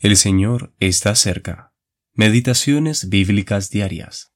[0.00, 1.74] El Señor está cerca.
[2.12, 4.32] Meditaciones bíblicas diarias.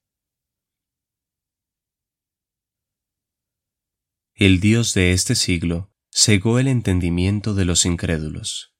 [4.34, 8.74] El Dios de este siglo cegó el entendimiento de los incrédulos.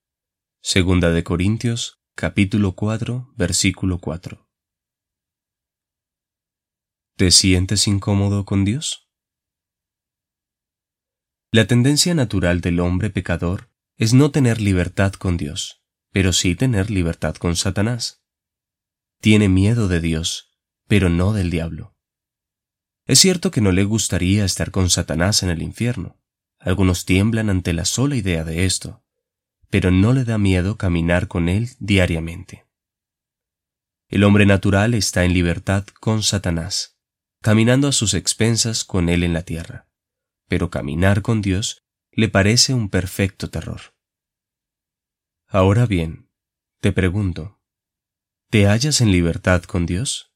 [0.60, 4.50] Segunda de Corintios, capítulo 4, versículo 4.
[7.16, 9.08] ¿Te sientes incómodo con Dios?
[11.52, 15.81] La tendencia natural del hombre pecador es no tener libertad con Dios
[16.12, 18.22] pero sí tener libertad con Satanás.
[19.20, 20.52] Tiene miedo de Dios,
[20.86, 21.96] pero no del diablo.
[23.06, 26.20] Es cierto que no le gustaría estar con Satanás en el infierno.
[26.58, 29.02] Algunos tiemblan ante la sola idea de esto,
[29.70, 32.66] pero no le da miedo caminar con él diariamente.
[34.08, 36.98] El hombre natural está en libertad con Satanás,
[37.40, 39.88] caminando a sus expensas con él en la tierra,
[40.46, 43.94] pero caminar con Dios le parece un perfecto terror.
[45.54, 46.30] Ahora bien,
[46.80, 47.60] te pregunto,
[48.48, 50.32] ¿te hallas en libertad con Dios?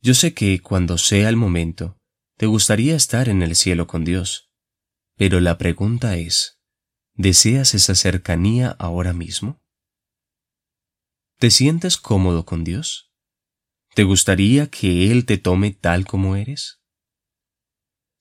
[0.00, 1.98] Yo sé que cuando sea el momento,
[2.36, 4.52] te gustaría estar en el cielo con Dios,
[5.16, 6.60] pero la pregunta es,
[7.14, 9.60] ¿deseas esa cercanía ahora mismo?
[11.40, 13.12] ¿Te sientes cómodo con Dios?
[13.96, 16.84] ¿Te gustaría que Él te tome tal como eres?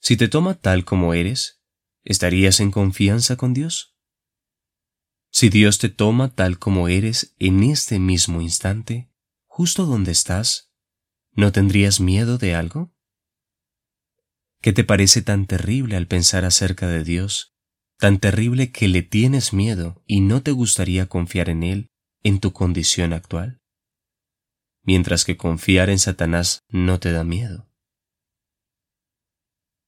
[0.01, 1.61] Si te toma tal como eres,
[2.03, 3.98] ¿estarías en confianza con Dios?
[5.31, 9.11] Si Dios te toma tal como eres en este mismo instante,
[9.45, 10.73] justo donde estás,
[11.31, 12.93] ¿no tendrías miedo de algo?
[14.61, 17.55] ¿Qué te parece tan terrible al pensar acerca de Dios,
[17.97, 21.91] tan terrible que le tienes miedo y no te gustaría confiar en Él
[22.23, 23.61] en tu condición actual?
[24.81, 27.69] Mientras que confiar en Satanás no te da miedo.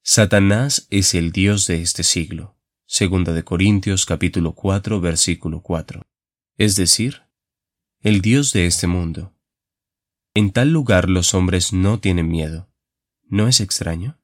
[0.04, 2.61] Satanás es el Dios de este siglo
[2.94, 6.02] Segunda de Corintios capítulo 4 versículo 4.
[6.58, 7.22] Es decir,
[8.02, 9.34] el Dios de este mundo.
[10.34, 12.70] En tal lugar los hombres no tienen miedo.
[13.22, 14.20] ¿No es extraño?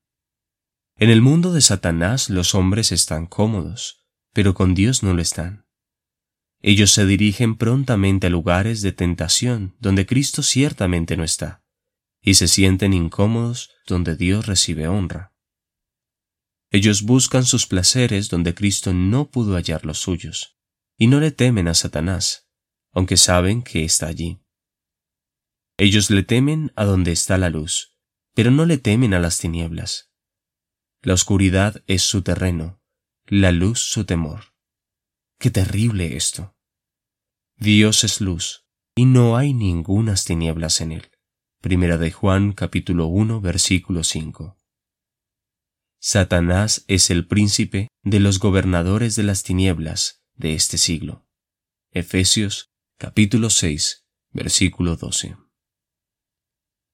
[0.97, 5.65] En el mundo de Satanás los hombres están cómodos, pero con Dios no lo están.
[6.61, 11.65] Ellos se dirigen prontamente a lugares de tentación donde Cristo ciertamente no está,
[12.21, 15.33] y se sienten incómodos donde Dios recibe honra.
[16.71, 20.59] Ellos buscan sus placeres donde Cristo no pudo hallar los suyos,
[20.99, 22.49] y no le temen a Satanás,
[22.93, 24.41] aunque saben que está allí.
[25.79, 27.97] Ellos le temen a donde está la luz,
[28.35, 30.11] pero no le temen a las tinieblas.
[31.01, 32.83] La oscuridad es su terreno,
[33.27, 34.53] la luz su temor.
[35.39, 36.57] ¡Qué terrible esto!
[37.57, 41.11] Dios es luz, y no hay ningunas tinieblas en él.
[41.63, 44.58] Primera de Juan capítulo 1 versículo 5.
[46.01, 51.27] Satanás es el príncipe de los gobernadores de las tinieblas de este siglo.
[51.91, 55.37] Efesios capítulo 6, versículo 12.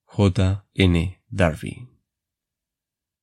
[0.05, 0.69] J.
[0.73, 1.23] N.
[1.29, 1.94] Darby